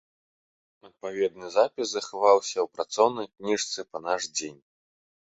[0.87, 4.57] Адпаведны запіс захаваўся ў працоўнай кніжцы па наш дзень.